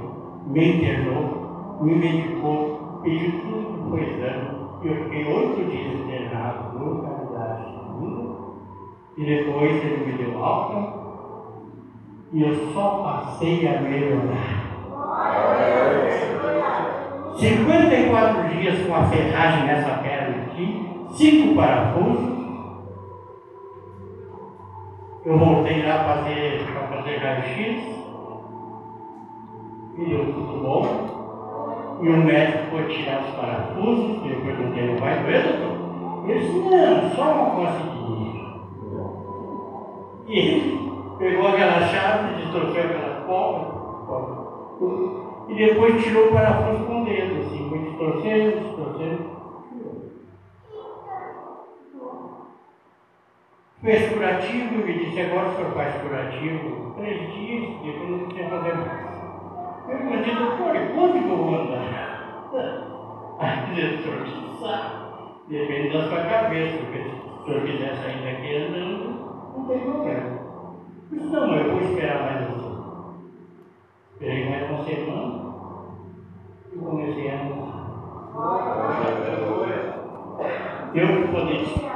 [0.46, 4.64] me internou, me medicou, pediu tudo foi exame.
[4.82, 7.74] Eu fiquei oito dias internado no caridade.
[9.16, 11.04] E depois ele me deu alta
[12.32, 14.64] e eu só passei a melhorar.
[17.36, 22.43] 54 dias com a ferragem nessa perna aqui, cinco parafusos.
[25.24, 27.82] Eu voltei lá fazer, para fazer raio-x
[29.96, 31.98] e deu tudo bom.
[32.02, 35.44] E o médico foi tirar os parafusos, eu perguntei, não vai doer?
[36.26, 38.54] Ele disse, não, só uma conseguinha.
[40.28, 43.84] E pegou aquela chave, distorceu aquela copa,
[45.48, 49.33] e depois tirou o parafuso com o dedo, assim, foi distorcendo, distorcendo.
[53.84, 58.48] Fez curativo e me disse, agora o senhor faz curativo três dias, depois não precisa
[58.48, 59.14] fazer mais.
[59.86, 62.50] Eu perguntei, doutor, quanto que eu vou andar?
[63.38, 64.26] Aí o senhor
[64.58, 65.04] sabe.
[65.48, 70.44] Depende da sua cabeça, porque se o senhor quiser sair daqui andando, não tem problema.
[71.12, 72.54] Eu disse, não, eu vou esperar mais um
[74.14, 75.54] Esperei mais uma semana
[76.72, 77.84] e comecei a andar.
[80.94, 81.93] Eu poder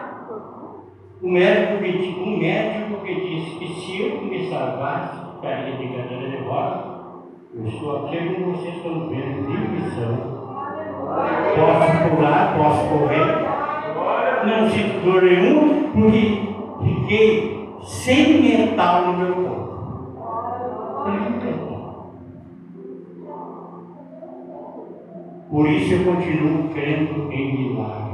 [1.21, 6.31] o médico, que, um médico que disse que se eu me salvasse, ficaria de cadeira
[6.31, 6.99] de roda,
[7.55, 10.39] eu estou aqui com vocês estão vendo, de missão.
[11.57, 13.49] Posso pular, posso correr.
[14.47, 16.43] Não sinto dor nenhum, porque
[16.85, 19.69] fiquei sem metal no meu corpo.
[25.51, 28.08] Por isso eu continuo crendo em milagres.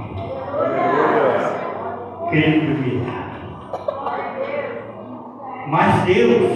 [2.32, 3.34] Em milagres.
[5.68, 6.52] Mas Deus,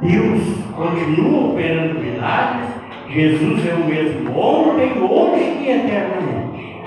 [0.00, 0.42] Deus
[0.76, 2.68] continua operando milagres.
[3.08, 6.82] Jesus é o mesmo ontem, hoje e eternamente.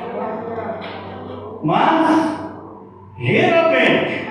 [1.63, 2.39] Mas,
[3.17, 4.27] geralmente,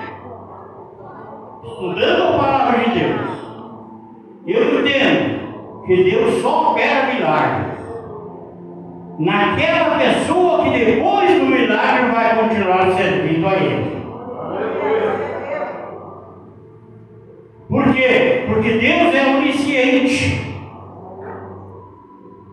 [1.63, 3.31] estudando a palavra de Deus,
[4.47, 7.70] eu entendo que Deus só opera milagres
[9.21, 14.01] naquela pessoa que depois do milagre vai continuar servindo a Ele.
[17.69, 18.43] Por quê?
[18.47, 20.41] Porque Deus é onisciente.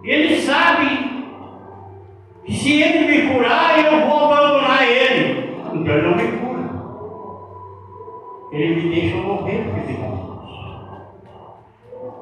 [0.04, 0.86] Ele sabe
[2.44, 5.54] que se Ele me curar, eu vou abandonar Ele.
[5.74, 6.58] Então Ele não me cura.
[8.52, 10.28] Ele me deixa morrer fisicamente.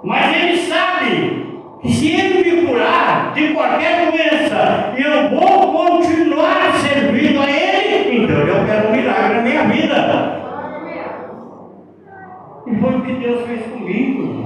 [0.03, 1.47] Mas Ele sabe
[1.83, 8.25] que se Ele me curar de qualquer doença, eu vou continuar servindo a Ele.
[8.25, 10.37] Então eu quero um milagre na minha vida.
[12.67, 14.37] E foi o que Deus fez comigo.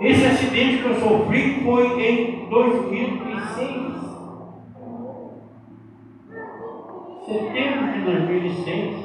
[0.00, 3.96] Esse acidente que eu sofri foi em 2006.
[7.26, 8.96] Setembro de 2006.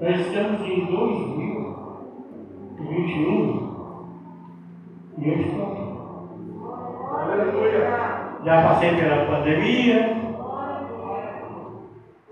[0.00, 3.66] Nós estamos em 2021.
[5.18, 5.84] E eu estou aqui.
[8.44, 10.16] Já passei pela pandemia.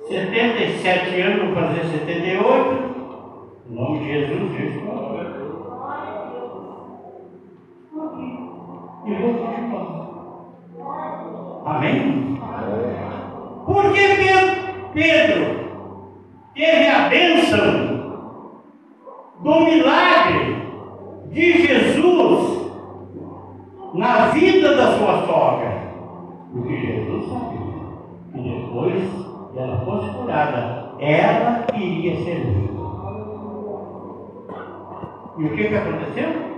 [0.09, 2.95] 77 anos, vou fazer 78.
[3.71, 5.44] Em nome de Jesus, eu estou aqui.
[9.07, 9.65] E vou continuar.
[11.67, 12.39] Amém?
[13.67, 14.15] Por que
[14.93, 15.45] Pedro
[16.55, 17.95] teve a bênção
[19.41, 20.57] do milagre
[21.31, 22.71] de Jesus
[23.95, 25.85] na vida da sua sogra?
[26.53, 27.61] Porque Jesus sabia
[28.33, 29.03] que depois
[29.53, 32.71] que ela fosse curada, ela iria servir.
[35.37, 36.55] E o que, que aconteceu?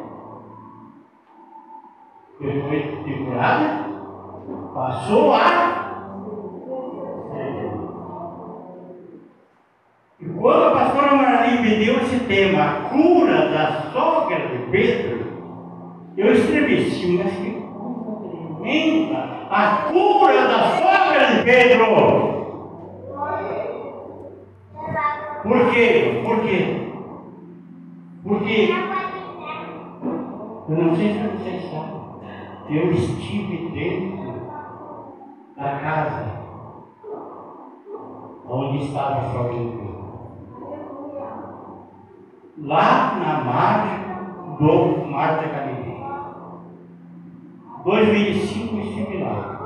[2.39, 3.87] Depois de curada,
[4.97, 5.77] passou a
[10.19, 15.27] E quando a pastora Marli me deu esse tema, a cura da sogra de Pedro,
[16.17, 17.63] eu estremeci, mas que
[18.63, 19.47] tremenda!
[19.51, 22.37] A cura da sogra de Pedro!
[25.43, 26.23] Por quê?
[26.25, 26.83] Por quê?
[28.25, 28.75] Porque
[30.69, 32.01] eu não sei se vocês sabem,
[32.71, 34.16] eu estive dentro
[35.57, 36.47] da casa
[38.49, 39.97] onde estava de Pedro
[42.59, 44.07] lá na margem
[44.59, 46.07] do Mar da Galileia.
[47.85, 49.57] 2005 estive lá.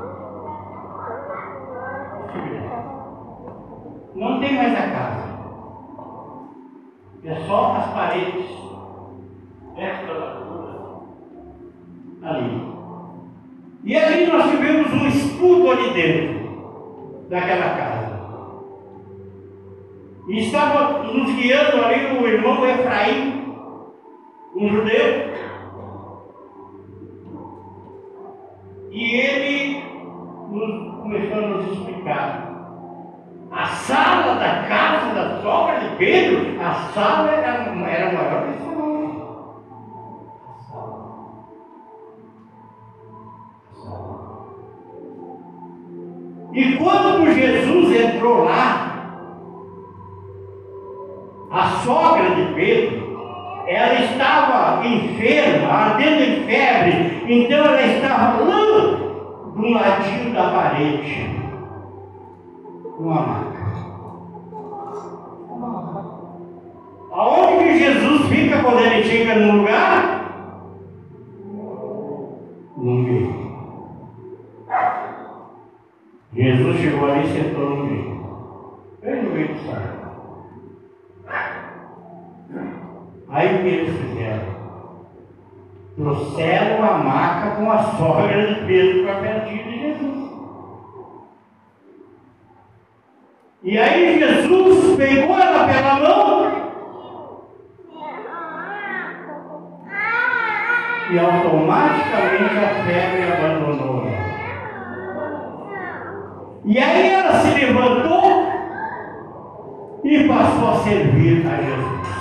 [2.27, 2.83] Estive lá.
[4.15, 5.31] Não tem mais a casa.
[7.23, 8.49] É só as paredes
[9.77, 10.41] extra
[12.23, 12.60] ali.
[13.83, 18.21] E ali nós tivemos um estudo ali dentro daquela casa.
[20.27, 23.55] E estava nos guiando ali o irmão Efraim,
[24.55, 25.31] um judeu.
[28.91, 29.83] E ele
[30.51, 32.51] nos, começou a nos explicar.
[33.51, 37.40] A sala da casa da sogra de Pedro, a sala
[48.21, 49.17] entrou lá,
[51.49, 53.17] a sogra de Pedro,
[53.65, 58.97] ela estava enferma, ardendo em febre, então ela estava lá
[59.55, 61.29] do ladinho da parede,
[62.99, 63.61] uma maca.
[67.11, 70.21] Aonde que Jesus fica quando ele chega no lugar?
[72.77, 73.41] No meio.
[76.33, 77.80] Jesus chegou ali e sentou no
[86.11, 90.31] Trouxeram a maca com a sogra de Pedro para pertinho de Jesus.
[93.63, 96.51] E aí Jesus pegou ela pela mão
[101.11, 104.31] e automaticamente a febre abandonou ela.
[106.65, 108.51] E aí ela se levantou
[110.03, 112.20] e passou a servir a Jesus.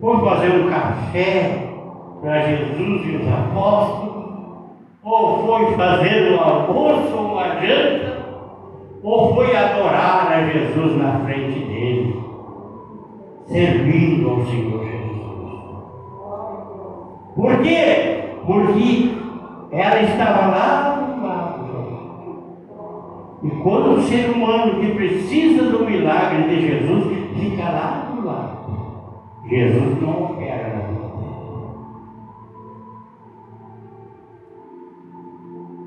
[0.00, 1.68] Foi fazer um café
[2.20, 4.24] para Jesus e os apóstolos,
[5.02, 8.18] ou foi fazer um almoço ou uma janta,
[9.02, 12.22] ou foi adorar a Jesus na frente dele,
[13.46, 15.08] servindo ao Senhor Jesus.
[17.34, 18.34] Por quê?
[18.46, 19.12] Porque
[19.72, 21.58] ela estava lá do lado.
[23.42, 27.04] E quando o ser humano que precisa do milagre de Jesus
[27.38, 28.57] fica lá do lado,
[29.48, 31.08] Jesus não opera na vida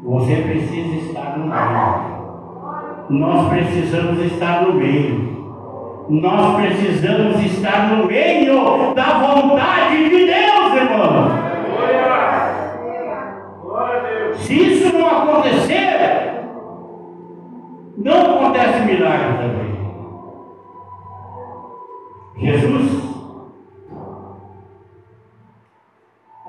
[0.04, 2.22] Você precisa estar no meio.
[3.10, 5.32] Nós precisamos estar no meio.
[6.10, 11.52] Nós precisamos estar no meio da vontade de Deus, irmão.
[14.38, 16.44] Se isso não acontecer,
[17.98, 19.72] não acontece milagre também.
[22.38, 23.01] Jesus,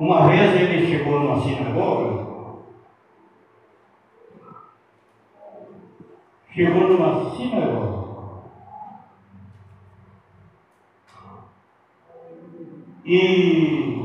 [0.03, 2.27] uma vez ele chegou numa sinagoga,
[6.51, 8.03] chegou numa sinagoga.
[13.05, 14.03] E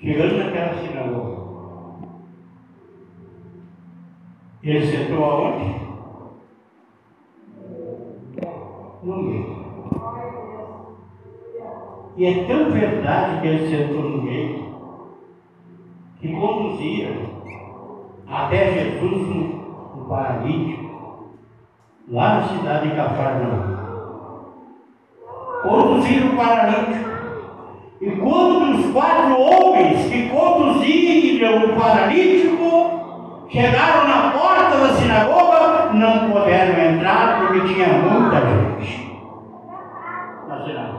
[0.00, 2.08] chegando naquela sinagoga,
[4.62, 5.88] ele sentou aonde?
[9.02, 9.57] No meio.
[12.18, 14.74] E é tão verdade que ele sentou no meio,
[16.20, 17.16] que conduzia
[18.26, 21.28] até Jesus no, no paralítico,
[22.08, 23.78] lá na cidade de Cafarnaum.
[25.62, 27.08] Conduziram o paralítico.
[28.00, 36.32] E quando os quatro homens que conduziram o paralítico chegaram na porta da sinagoga, não
[36.32, 39.08] puderam entrar porque tinha muita gente
[40.48, 40.97] na sinagoga.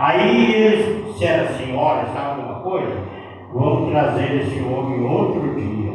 [0.00, 3.02] Aí eles disseram assim, olha, sabe uma coisa?
[3.52, 5.92] Vamos trazer esse homem outro dia.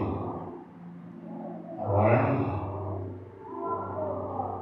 [1.79, 2.35] Agora.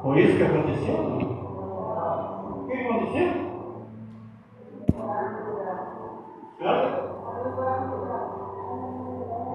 [0.04, 0.96] Foi isso que aconteceu?
[0.96, 3.52] O que aconteceu?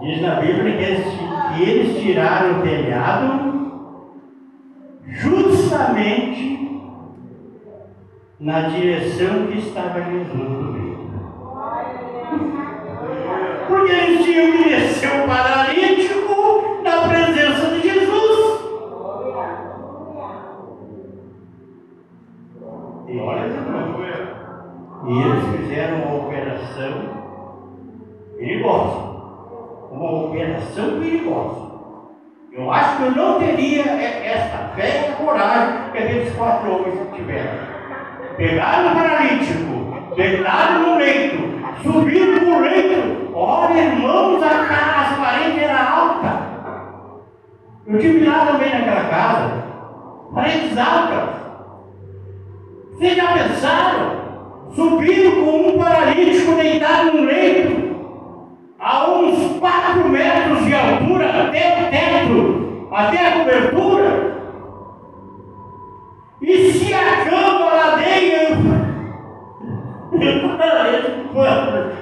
[0.00, 3.46] Diz na Bíblia que eles tiraram o telhado
[5.06, 6.75] justamente
[8.38, 10.76] na direção que estava Jesus.
[13.66, 18.60] Porque eles tinham que descer o paralítico na presença de Jesus.
[23.08, 23.96] E olha, irmão,
[25.06, 27.16] e eles fizeram uma operação
[28.36, 29.16] perigosa.
[29.90, 31.66] Uma operação perigosa.
[32.52, 37.75] Eu acho que eu não teria essa fé e coragem que aqueles quatro homens tiveram.
[38.36, 41.38] Pegaram o paralítico, deitaram no leito,
[41.82, 43.30] subiram no leito.
[43.32, 46.30] Olha, irmãos, a casa, as paredes eram altas.
[47.86, 49.64] Eu tive lá também naquela casa,
[50.34, 51.36] paredes altas.
[52.92, 54.26] Vocês já pensaram?
[54.74, 57.96] Subiram com um paralítico deitado no leito,
[58.78, 64.25] a uns 4 metros de altura, até o teto, até a cobertura.
[66.40, 68.50] E se a cama ladeia
[70.12, 71.96] o paralítico quando?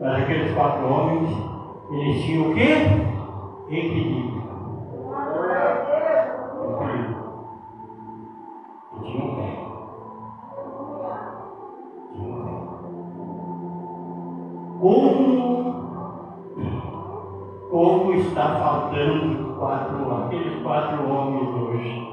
[0.00, 1.30] Mas aqueles quatro homens,
[1.90, 2.70] eles tinham o quê?
[3.68, 4.40] Equilíbrio.
[18.14, 22.08] está faltando quatro, aqueles quatro homens hoje.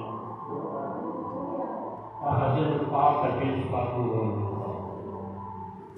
[2.16, 4.48] Está fazendo falta aqueles quatro homens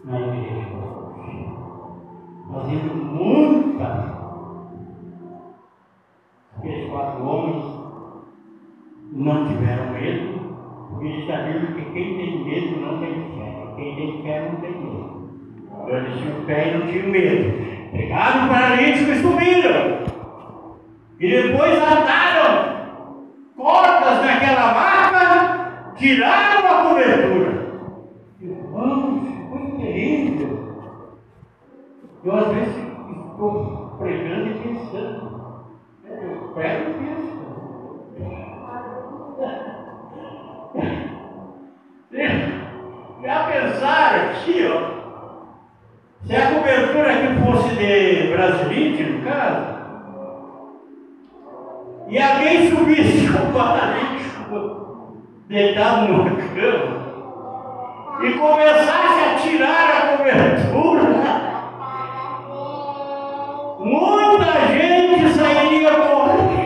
[0.04, 1.47] na igreja hoje.
[2.52, 4.20] Fazendo muita.
[6.58, 7.66] Aqueles quatro homens
[9.12, 10.39] não tiveram medo,
[10.89, 13.74] porque eles sabiam que quem tem medo não tem fé.
[13.76, 15.30] Quem tem fé não tem medo.
[15.68, 17.78] Então eles tinham fé e não tinham medo.
[17.92, 20.00] Pegaram o paralítico e subiram.
[21.20, 22.70] E depois ataram
[23.58, 27.52] cordas naquela maca, tiraram a cobertura.
[28.40, 30.52] Irmãos, foi terrível.
[32.24, 35.40] Eu às vezes estou pregando e pensando.
[36.06, 37.40] Eu prego e penso.
[43.22, 44.99] Já pensaram aqui, ó?
[46.30, 49.65] Se a cobertura aqui fosse de brasilite, no caso,
[52.07, 55.17] e alguém subisse com o paralítico
[55.47, 56.99] deitado numa cama
[58.21, 61.01] e começasse a tirar a cobertura,
[63.80, 66.59] muita gente sairia correndo.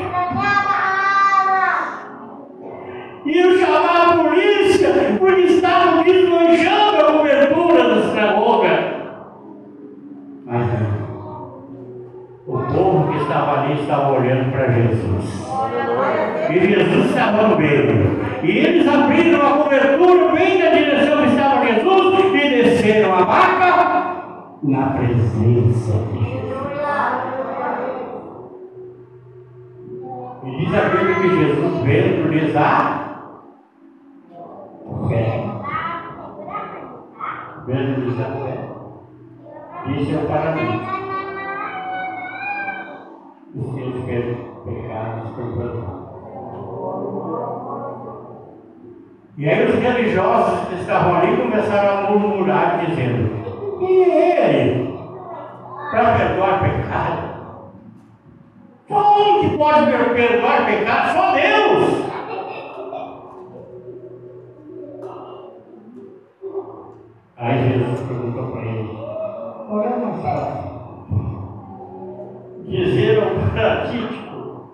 [3.26, 9.04] Iam chamar a polícia porque estavam desmanchando a cobertura da sinagoga.
[10.46, 11.64] Mas não.
[12.46, 13.14] O povo
[13.76, 15.48] que estava olhando para Jesus.
[16.50, 18.20] E Jesus estava no meio.
[18.44, 24.04] E eles abriram a cobertura bem na direção que estava Jesus e desceram a maca
[24.64, 26.54] na presença de Jesus.
[30.46, 33.04] E diz a Bíblia que Jesus vendo lhes a
[35.10, 35.44] fé.
[37.66, 38.74] Vendo lhes a fé.
[39.88, 40.94] Disse ao paralítico.
[40.94, 41.03] Os
[49.36, 55.00] E aí os religiosos que estavam ali começaram a murmurar, dizendo, quem é ele?
[55.90, 57.34] Para perdoar pecado.
[58.88, 62.04] Só um que pode perdoar pecado, só Deus.
[67.36, 68.88] Aí Jesus perguntou para ele,
[69.68, 70.74] qual é mais fácil?
[72.68, 74.70] Dizer ao paralítico,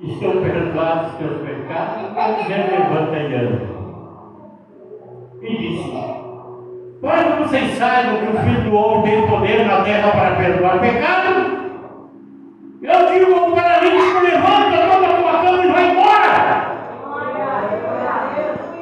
[0.00, 2.08] estão perdoados teus pecados,
[2.48, 3.79] dizer levanta e anda
[5.42, 5.90] e disse:
[7.00, 11.60] que vocês saibam que o Filho do Homem tem poder na terra para perdoar pecado,
[12.82, 16.40] eu digo ao paralítico: levanta, toma tua cama e vai embora.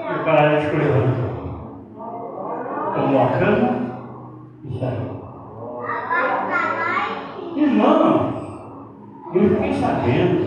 [0.09, 1.25] E o paralítico levanta,
[2.95, 3.71] tomou a cama
[4.65, 5.19] e saiu.
[7.57, 8.35] Irmãos,
[9.35, 10.39] eu fiquei sabendo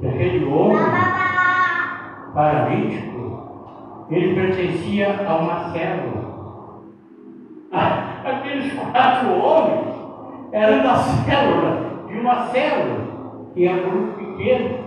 [0.00, 0.78] que aquele homem
[2.34, 3.03] paralítico
[4.10, 6.34] ele pertencia a uma célula.
[8.24, 9.94] Aqueles quatro homens
[10.52, 13.00] eram da célula, de uma célula,
[13.54, 14.78] que é um grupo pequeno.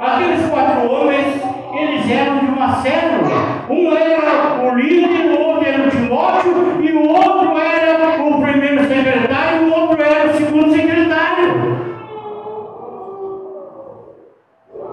[0.00, 1.42] Aqueles quatro homens,
[1.74, 3.66] eles eram de uma célula.
[3.70, 8.84] Um era o líder, o outro era o Timóteo, e o outro era o primeiro
[8.84, 11.86] secretário, e o outro era o segundo secretário.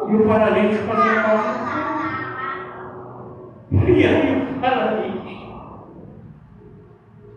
[0.09, 1.22] E o paralítico fazia
[3.95, 5.87] e aí o paralítico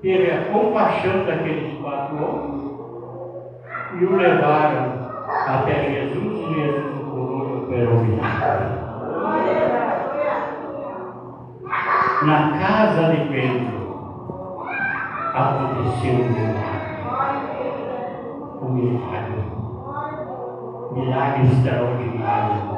[0.01, 2.67] teve a compaixão daqueles quatro homens
[4.01, 5.07] e o levaram
[5.47, 8.07] até Jesus e Jesus o curou e operou.
[12.23, 14.67] Na casa de Pedro
[15.35, 16.87] aconteceu um milagre.
[18.63, 19.45] Um milagre.
[20.93, 22.77] Milagre extraordinário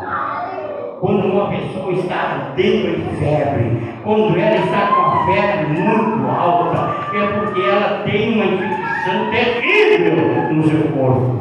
[1.01, 7.16] quando uma pessoa está dentro de febre, quando ela está com a febre muito alta,
[7.16, 11.38] é porque ela tem uma infecção terrível no seu corpo.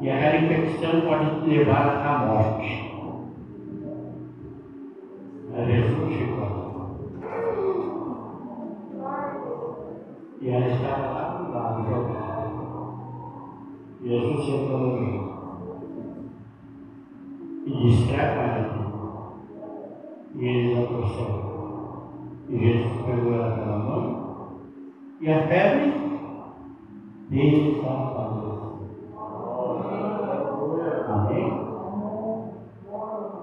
[0.00, 2.90] E aquela infecção pode levar à morte.
[5.54, 6.62] Mas Jesus chegou.
[10.40, 12.32] E ela estava lá do lado, jogada.
[14.04, 15.21] Jesus sentou no meio
[17.82, 18.70] distrai
[20.36, 21.52] E eles trouxeram.
[22.48, 24.22] E Jesus pegou ela pela mão
[25.20, 25.92] e a febre
[27.30, 28.72] desapareceu.
[31.08, 31.46] Amém?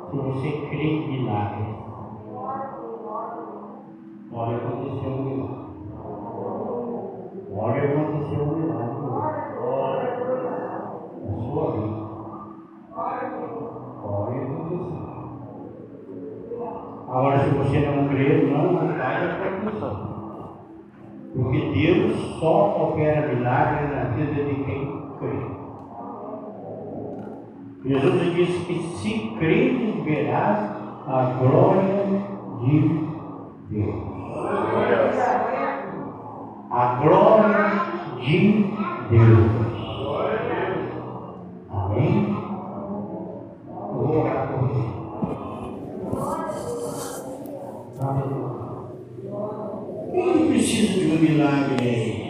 [0.09, 1.75] Se você crê em milagres,
[4.29, 5.69] pode acontecer um milagre.
[7.55, 8.99] Pode acontecer um milagre.
[11.25, 11.99] Na sua vida.
[17.09, 20.09] Agora, se você não crê, não vai a conclusão.
[21.35, 25.59] Porque Deus só opera milagres na vida de quem crê.
[27.85, 30.59] Jesus disse que se credes verás
[31.07, 32.03] a glória
[32.61, 32.79] de
[33.69, 33.95] Deus.
[36.69, 37.69] A glória
[38.19, 38.39] de
[39.09, 39.69] Deus.
[41.71, 42.35] Amém?
[43.67, 44.99] Eu vou orar por você.
[50.11, 52.29] Quem precisa de um milagre aí?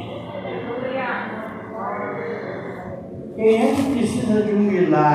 [3.36, 5.10] Quem é que precisa de um milagre?